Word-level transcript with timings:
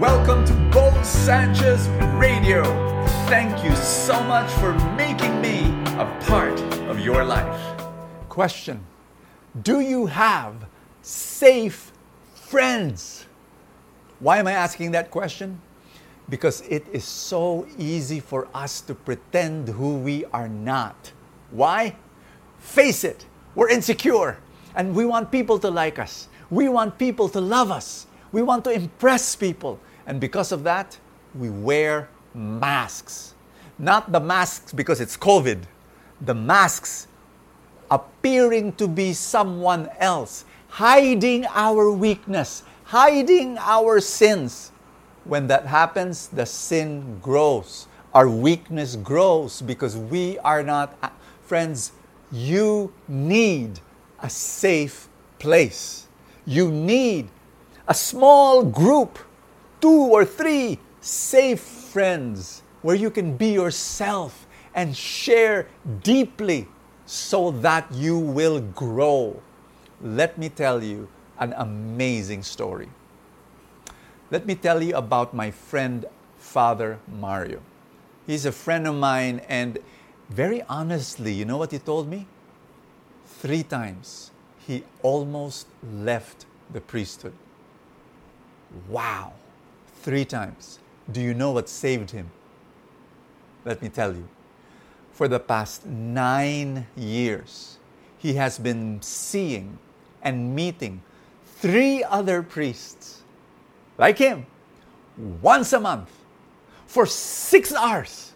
Welcome 0.00 0.46
to 0.46 0.54
Bo 0.72 0.90
Sanchez 1.02 1.86
Radio. 2.16 2.64
Thank 3.28 3.62
you 3.62 3.76
so 3.76 4.18
much 4.22 4.50
for 4.52 4.72
making 4.96 5.42
me 5.42 5.66
a 6.00 6.18
part 6.22 6.58
of 6.88 7.00
your 7.00 7.22
life. 7.22 7.60
Question 8.30 8.82
Do 9.60 9.80
you 9.80 10.06
have 10.06 10.54
safe 11.02 11.92
friends? 12.32 13.26
Why 14.20 14.38
am 14.38 14.46
I 14.46 14.52
asking 14.52 14.92
that 14.92 15.10
question? 15.10 15.60
Because 16.30 16.62
it 16.62 16.86
is 16.94 17.04
so 17.04 17.66
easy 17.76 18.20
for 18.20 18.48
us 18.54 18.80
to 18.80 18.94
pretend 18.94 19.68
who 19.68 19.98
we 19.98 20.24
are 20.32 20.48
not. 20.48 21.12
Why? 21.50 21.94
Face 22.58 23.04
it, 23.04 23.26
we're 23.54 23.68
insecure 23.68 24.38
and 24.74 24.94
we 24.94 25.04
want 25.04 25.30
people 25.30 25.58
to 25.58 25.70
like 25.70 25.98
us. 25.98 26.28
We 26.48 26.70
want 26.70 26.96
people 26.96 27.28
to 27.28 27.40
love 27.42 27.70
us. 27.70 28.06
We 28.32 28.40
want 28.40 28.64
to 28.64 28.70
impress 28.70 29.36
people. 29.36 29.78
And 30.10 30.20
because 30.20 30.50
of 30.50 30.64
that, 30.64 30.98
we 31.36 31.50
wear 31.50 32.08
masks. 32.34 33.34
Not 33.78 34.10
the 34.10 34.18
masks 34.18 34.72
because 34.72 35.00
it's 35.00 35.16
COVID, 35.16 35.62
the 36.20 36.34
masks 36.34 37.06
appearing 37.92 38.72
to 38.72 38.88
be 38.88 39.12
someone 39.12 39.88
else, 40.00 40.46
hiding 40.66 41.46
our 41.54 41.92
weakness, 41.92 42.64
hiding 42.82 43.56
our 43.58 44.00
sins. 44.00 44.72
When 45.22 45.46
that 45.46 45.66
happens, 45.66 46.26
the 46.26 46.44
sin 46.44 47.20
grows. 47.20 47.86
Our 48.12 48.28
weakness 48.28 48.96
grows 48.96 49.62
because 49.62 49.96
we 49.96 50.40
are 50.40 50.64
not, 50.64 50.98
uh, 51.04 51.10
friends, 51.42 51.92
you 52.32 52.92
need 53.06 53.78
a 54.18 54.28
safe 54.28 55.08
place. 55.38 56.08
You 56.46 56.68
need 56.72 57.28
a 57.86 57.94
small 57.94 58.64
group, 58.64 59.20
two 59.80 60.08
or 60.12 60.24
three 60.24 60.78
safe 61.00 61.60
friends 61.60 62.62
where 62.82 62.96
you 62.96 63.10
can 63.10 63.36
be 63.36 63.52
yourself 63.52 64.46
and 64.74 64.96
share 64.96 65.66
deeply 66.02 66.68
so 67.06 67.50
that 67.50 67.90
you 67.92 68.18
will 68.18 68.60
grow. 68.60 69.42
Let 70.00 70.38
me 70.38 70.48
tell 70.48 70.82
you 70.82 71.08
an 71.38 71.54
amazing 71.56 72.42
story. 72.42 72.88
Let 74.30 74.46
me 74.46 74.54
tell 74.54 74.82
you 74.82 74.94
about 74.94 75.34
my 75.34 75.50
friend, 75.50 76.06
Father 76.38 77.00
Mario. 77.08 77.60
He's 78.26 78.46
a 78.46 78.52
friend 78.52 78.86
of 78.86 78.94
mine, 78.94 79.40
and 79.48 79.78
very 80.28 80.62
honestly, 80.68 81.32
you 81.32 81.44
know 81.44 81.56
what 81.56 81.72
he 81.72 81.78
told 81.78 82.08
me? 82.08 82.28
Three 83.26 83.64
times 83.64 84.30
he 84.66 84.84
almost 85.02 85.66
left 85.82 86.46
the 86.72 86.80
priesthood. 86.80 87.32
Wow! 88.88 89.32
Three 90.02 90.24
times. 90.24 90.78
Do 91.12 91.20
you 91.20 91.34
know 91.34 91.50
what 91.50 91.68
saved 91.68 92.10
him? 92.10 92.30
Let 93.64 93.82
me 93.82 93.88
tell 93.90 94.14
you. 94.14 94.26
For 95.12 95.28
the 95.28 95.38
past 95.40 95.84
nine 95.84 96.86
years, 96.96 97.78
he 98.16 98.34
has 98.34 98.58
been 98.58 99.02
seeing 99.02 99.78
and 100.22 100.54
meeting 100.54 101.02
three 101.44 102.02
other 102.04 102.42
priests 102.42 103.22
like 103.98 104.16
him 104.16 104.46
once 105.42 105.74
a 105.74 105.80
month 105.80 106.10
for 106.86 107.04
six 107.04 107.74
hours. 107.74 108.32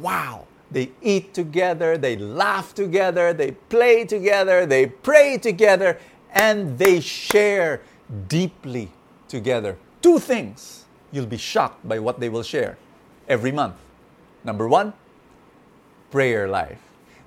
Wow! 0.00 0.46
They 0.70 0.90
eat 1.02 1.34
together, 1.34 1.98
they 1.98 2.16
laugh 2.16 2.74
together, 2.74 3.34
they 3.34 3.50
play 3.52 4.06
together, 4.06 4.64
they 4.64 4.86
pray 4.86 5.36
together, 5.36 5.98
and 6.30 6.78
they 6.78 7.00
share 7.00 7.82
deeply 8.28 8.90
together. 9.28 9.76
Two 10.04 10.18
things 10.18 10.84
you'll 11.12 11.24
be 11.24 11.38
shocked 11.38 11.88
by 11.88 11.98
what 11.98 12.20
they 12.20 12.28
will 12.28 12.42
share 12.42 12.76
every 13.26 13.50
month. 13.50 13.76
Number 14.44 14.68
one, 14.68 14.92
prayer 16.10 16.46
life. 16.46 16.78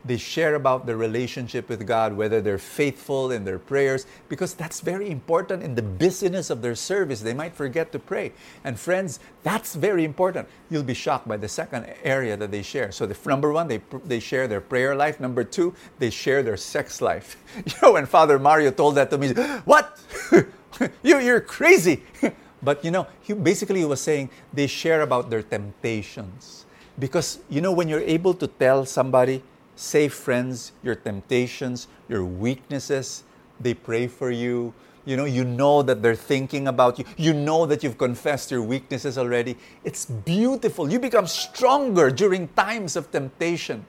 They 0.06 0.18
share 0.18 0.54
about 0.54 0.86
their 0.86 0.96
relationship 0.96 1.70
with 1.70 1.88
God, 1.88 2.16
whether 2.16 2.40
they're 2.40 2.60
faithful 2.60 3.32
in 3.32 3.46
their 3.46 3.58
prayers, 3.58 4.06
because 4.30 4.54
that's 4.54 4.82
very 4.82 5.10
important 5.10 5.64
in 5.64 5.74
the 5.74 5.82
busyness 5.82 6.52
of 6.52 6.62
their 6.62 6.76
service. 6.76 7.20
They 7.20 7.34
might 7.34 7.56
forget 7.56 7.92
to 7.94 8.00
pray. 8.00 8.32
And 8.64 8.80
friends, 8.80 9.20
that's 9.42 9.74
very 9.74 10.06
important. 10.06 10.48
You'll 10.70 10.84
be 10.84 10.94
shocked 10.94 11.28
by 11.28 11.38
the 11.38 11.50
second 11.50 11.88
area 12.04 12.38
that 12.38 12.52
they 12.52 12.62
share. 12.62 12.92
So, 12.92 13.08
the 13.08 13.18
number 13.28 13.52
one, 13.52 13.68
they, 13.68 13.82
they 14.06 14.20
share 14.20 14.48
their 14.48 14.62
prayer 14.62 14.94
life. 14.96 15.20
Number 15.20 15.44
two, 15.44 15.74
they 15.98 16.12
share 16.12 16.44
their 16.44 16.58
sex 16.58 17.02
life. 17.02 17.38
You 17.66 17.74
know, 17.82 17.94
when 17.94 18.06
Father 18.06 18.38
Mario 18.38 18.70
told 18.70 18.94
that 18.96 19.10
to 19.10 19.18
me, 19.18 19.34
what? 19.66 20.00
you, 21.02 21.18
you're 21.18 21.42
crazy. 21.42 22.04
but 22.68 22.84
you 22.84 22.92
know, 22.92 23.08
he 23.22 23.32
basically 23.32 23.80
he 23.80 23.86
was 23.86 24.02
saying 24.02 24.30
they 24.52 24.68
share 24.68 25.00
about 25.00 25.30
their 25.30 25.42
temptations. 25.42 26.66
Because, 27.00 27.40
you 27.48 27.62
know, 27.62 27.72
when 27.72 27.88
you're 27.88 28.02
able 28.18 28.34
to 28.34 28.46
tell 28.46 28.86
somebody, 28.86 29.42
safe 29.78 30.14
friends, 30.14 30.74
your 30.84 30.96
temptations, 30.96 31.88
your 32.10 32.26
weaknesses. 32.26 33.24
They 33.62 33.74
pray 33.74 34.08
for 34.08 34.32
you. 34.32 34.74
You 35.06 35.16
know, 35.16 35.24
you 35.24 35.46
know 35.46 35.82
that 35.82 36.02
they're 36.02 36.14
thinking 36.34 36.68
about 36.68 37.00
you. 37.00 37.06
You 37.16 37.34
know 37.34 37.66
that 37.68 37.84
you've 37.84 37.98
confessed 37.98 38.52
your 38.52 38.64
weaknesses 38.64 39.18
already. 39.18 39.56
It's 39.86 40.06
beautiful. 40.06 40.92
You 40.92 41.00
become 41.00 41.28
stronger 41.28 42.12
during 42.12 42.50
times 42.50 42.98
of 42.98 43.10
temptation. 43.14 43.86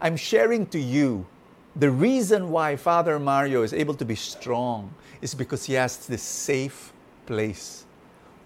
I'm 0.00 0.16
sharing 0.16 0.64
to 0.68 0.80
you 0.80 1.26
the 1.76 1.90
reason 1.90 2.50
why 2.50 2.76
Father 2.76 3.18
Mario 3.18 3.62
is 3.62 3.74
able 3.74 3.94
to 3.94 4.04
be 4.06 4.14
strong 4.14 4.94
is 5.20 5.34
because 5.34 5.66
he 5.66 5.74
has 5.74 6.06
this 6.06 6.22
safe 6.22 6.94
place. 7.26 7.83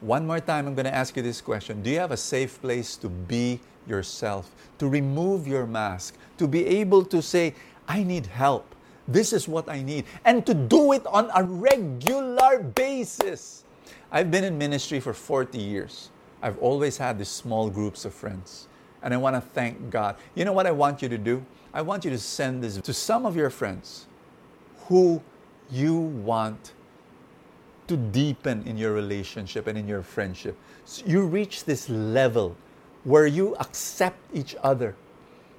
One 0.00 0.26
more 0.26 0.38
time, 0.38 0.66
I'm 0.68 0.74
going 0.74 0.86
to 0.86 0.94
ask 0.94 1.16
you 1.16 1.22
this 1.22 1.40
question 1.40 1.82
Do 1.82 1.90
you 1.90 1.98
have 1.98 2.12
a 2.12 2.16
safe 2.16 2.60
place 2.60 2.96
to 2.96 3.08
be 3.08 3.60
yourself, 3.86 4.50
to 4.78 4.88
remove 4.88 5.48
your 5.48 5.66
mask, 5.66 6.14
to 6.38 6.46
be 6.46 6.66
able 6.66 7.04
to 7.06 7.22
say, 7.22 7.54
I 7.88 8.02
need 8.02 8.26
help. 8.26 8.74
This 9.08 9.32
is 9.32 9.48
what 9.48 9.68
I 9.68 9.82
need. 9.82 10.04
And 10.24 10.44
to 10.46 10.54
do 10.54 10.92
it 10.92 11.06
on 11.06 11.30
a 11.34 11.42
regular 11.42 12.62
basis. 12.62 13.64
I've 14.12 14.30
been 14.30 14.44
in 14.44 14.58
ministry 14.58 15.00
for 15.00 15.14
40 15.14 15.58
years. 15.58 16.10
I've 16.42 16.58
always 16.58 16.98
had 16.98 17.18
these 17.18 17.28
small 17.28 17.70
groups 17.70 18.04
of 18.04 18.14
friends. 18.14 18.68
And 19.02 19.14
I 19.14 19.16
want 19.16 19.36
to 19.36 19.40
thank 19.40 19.90
God. 19.90 20.16
You 20.34 20.44
know 20.44 20.52
what 20.52 20.66
I 20.66 20.70
want 20.70 21.02
you 21.02 21.08
to 21.08 21.18
do? 21.18 21.44
I 21.72 21.82
want 21.82 22.04
you 22.04 22.10
to 22.10 22.18
send 22.18 22.62
this 22.62 22.76
to 22.76 22.92
some 22.92 23.24
of 23.26 23.36
your 23.36 23.50
friends 23.50 24.06
who 24.86 25.22
you 25.70 25.96
want 25.96 26.72
to 27.88 27.96
deepen 27.96 28.62
in 28.66 28.76
your 28.76 28.92
relationship 28.92 29.66
and 29.66 29.76
in 29.76 29.88
your 29.88 30.02
friendship. 30.02 30.56
So 30.84 31.04
you 31.06 31.26
reach 31.26 31.64
this 31.64 31.88
level 31.88 32.56
where 33.04 33.26
you 33.26 33.56
accept 33.56 34.18
each 34.32 34.54
other 34.62 34.94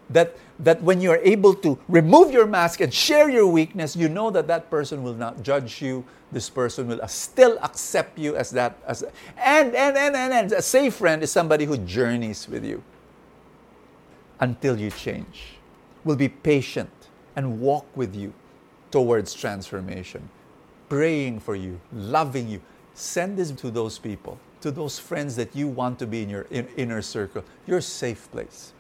that, 0.09 0.35
that 0.59 0.81
when 0.81 1.01
you 1.01 1.11
are 1.11 1.17
able 1.17 1.53
to 1.55 1.77
remove 1.87 2.31
your 2.31 2.47
mask 2.47 2.81
and 2.81 2.93
share 2.93 3.29
your 3.29 3.47
weakness, 3.47 3.95
you 3.95 4.09
know 4.09 4.29
that 4.31 4.47
that 4.47 4.69
person 4.69 5.03
will 5.03 5.13
not 5.13 5.43
judge 5.43 5.81
you. 5.81 6.03
This 6.31 6.49
person 6.49 6.87
will 6.87 7.01
uh, 7.01 7.07
still 7.07 7.57
accept 7.61 8.17
you 8.17 8.35
as 8.35 8.49
that. 8.51 8.77
As, 8.87 9.03
and, 9.37 9.75
and, 9.75 9.97
and, 9.97 10.15
and, 10.15 10.33
and 10.33 10.51
a 10.51 10.61
safe 10.61 10.95
friend 10.95 11.21
is 11.21 11.31
somebody 11.31 11.65
who 11.65 11.77
journeys 11.77 12.47
with 12.47 12.65
you 12.65 12.83
until 14.39 14.79
you 14.79 14.89
change, 14.89 15.57
will 16.03 16.15
be 16.15 16.29
patient 16.29 16.89
and 17.35 17.59
walk 17.59 17.85
with 17.95 18.15
you 18.15 18.33
towards 18.89 19.33
transformation, 19.33 20.29
praying 20.89 21.39
for 21.39 21.55
you, 21.55 21.79
loving 21.93 22.47
you. 22.47 22.61
Send 22.93 23.37
this 23.37 23.51
to 23.51 23.71
those 23.71 23.97
people, 23.97 24.37
to 24.61 24.71
those 24.71 24.99
friends 24.99 25.35
that 25.37 25.55
you 25.55 25.67
want 25.67 25.99
to 25.99 26.07
be 26.07 26.23
in 26.23 26.29
your 26.29 26.41
in, 26.49 26.67
inner 26.75 27.01
circle, 27.01 27.45
your 27.65 27.79
safe 27.79 28.29
place. 28.31 28.73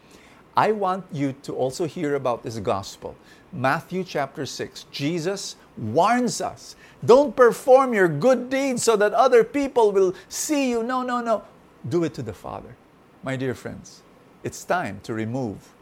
I 0.57 0.73
want 0.73 1.05
you 1.11 1.33
to 1.43 1.55
also 1.55 1.85
hear 1.85 2.15
about 2.15 2.43
this 2.43 2.57
gospel. 2.59 3.15
Matthew 3.53 4.03
chapter 4.03 4.45
6, 4.45 4.87
Jesus 4.91 5.55
warns 5.77 6.41
us 6.41 6.75
don't 7.05 7.33
perform 7.35 7.93
your 7.93 8.09
good 8.09 8.49
deeds 8.49 8.83
so 8.83 8.97
that 8.97 9.13
other 9.13 9.43
people 9.43 9.91
will 9.91 10.13
see 10.27 10.69
you. 10.69 10.83
No, 10.83 11.01
no, 11.01 11.21
no. 11.21 11.43
Do 11.87 12.03
it 12.03 12.13
to 12.15 12.21
the 12.21 12.33
Father. 12.33 12.75
My 13.23 13.37
dear 13.37 13.55
friends, 13.55 14.01
it's 14.43 14.65
time 14.65 14.99
to 15.03 15.13
remove 15.13 15.73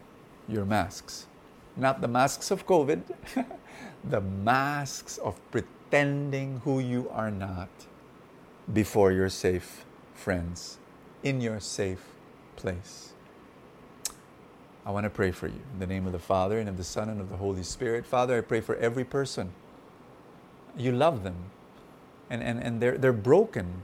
your 0.47 0.65
masks. 0.65 1.25
Not 1.75 2.01
the 2.01 2.07
masks 2.07 2.51
of 2.51 2.65
COVID, 2.67 3.01
the 4.09 4.21
masks 4.21 5.17
of 5.17 5.39
pretending 5.51 5.76
who 5.91 6.79
you 6.79 7.09
are 7.11 7.31
not 7.31 7.69
before 8.71 9.11
your 9.11 9.29
safe 9.29 9.85
friends 10.13 10.77
in 11.23 11.41
your 11.41 11.59
safe 11.59 12.03
place. 12.55 13.13
I 14.85 14.91
want 14.91 15.03
to 15.03 15.09
pray 15.09 15.31
for 15.31 15.47
you. 15.47 15.61
In 15.73 15.79
the 15.79 15.87
name 15.87 16.05
of 16.05 16.13
the 16.13 16.19
Father, 16.19 16.59
and 16.59 16.69
of 16.69 16.77
the 16.77 16.83
Son, 16.83 17.09
and 17.09 17.19
of 17.19 17.29
the 17.29 17.37
Holy 17.37 17.63
Spirit. 17.63 18.05
Father, 18.05 18.37
I 18.37 18.41
pray 18.41 18.61
for 18.61 18.75
every 18.77 19.03
person. 19.03 19.51
You 20.77 20.93
love 20.93 21.23
them, 21.23 21.35
and, 22.29 22.41
and, 22.41 22.61
and 22.63 22.81
they're, 22.81 22.97
they're 22.97 23.11
broken. 23.11 23.83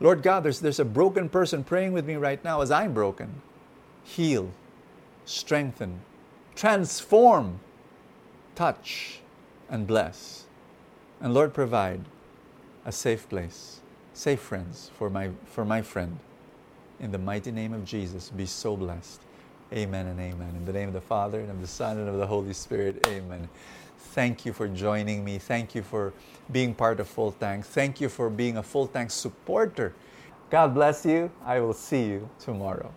Lord 0.00 0.22
God, 0.22 0.44
there's, 0.44 0.60
there's 0.60 0.80
a 0.80 0.84
broken 0.84 1.28
person 1.28 1.64
praying 1.64 1.92
with 1.92 2.06
me 2.06 2.16
right 2.16 2.42
now 2.42 2.62
as 2.62 2.70
I'm 2.70 2.94
broken. 2.94 3.42
Heal, 4.04 4.50
strengthen, 5.26 6.00
transform, 6.54 7.60
touch, 8.54 9.20
and 9.68 9.86
bless. 9.86 10.44
And 11.20 11.34
Lord, 11.34 11.52
provide 11.52 12.00
a 12.86 12.92
safe 12.92 13.28
place, 13.28 13.80
safe 14.14 14.40
friends 14.40 14.90
for 14.96 15.10
my, 15.10 15.30
for 15.46 15.64
my 15.64 15.82
friend. 15.82 16.18
In 17.00 17.10
the 17.10 17.18
mighty 17.18 17.50
name 17.50 17.72
of 17.72 17.84
Jesus, 17.84 18.30
be 18.30 18.46
so 18.46 18.76
blessed. 18.76 19.20
Amen 19.72 20.06
and 20.06 20.20
amen. 20.20 20.54
In 20.56 20.64
the 20.64 20.72
name 20.72 20.88
of 20.88 20.94
the 20.94 21.00
Father, 21.00 21.40
and 21.40 21.50
of 21.50 21.60
the 21.60 21.66
Son, 21.66 21.98
and 21.98 22.08
of 22.08 22.16
the 22.16 22.26
Holy 22.26 22.52
Spirit, 22.52 23.06
amen. 23.08 23.48
Thank 23.98 24.46
you 24.46 24.52
for 24.52 24.68
joining 24.68 25.24
me. 25.24 25.38
Thank 25.38 25.74
you 25.74 25.82
for 25.82 26.12
being 26.50 26.74
part 26.74 27.00
of 27.00 27.08
Full 27.08 27.32
Tank. 27.32 27.66
Thank 27.66 28.00
you 28.00 28.08
for 28.08 28.30
being 28.30 28.56
a 28.56 28.62
Full 28.62 28.86
Tank 28.86 29.10
supporter. 29.10 29.94
God 30.50 30.72
bless 30.72 31.04
you. 31.04 31.30
I 31.44 31.60
will 31.60 31.74
see 31.74 32.04
you 32.04 32.28
tomorrow. 32.38 32.92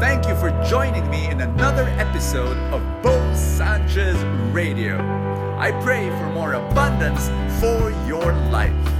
Thank 0.00 0.26
you 0.26 0.34
for 0.34 0.50
joining 0.68 1.08
me 1.08 1.28
in 1.28 1.40
another 1.40 1.84
episode 1.96 2.56
of 2.72 2.82
Bo 3.02 3.31
Sanchez 3.62 4.16
Radio. 4.52 4.98
I 5.56 5.70
pray 5.84 6.10
for 6.10 6.28
more 6.30 6.54
abundance 6.54 7.28
for 7.60 7.92
your 8.08 8.32
life. 8.50 8.91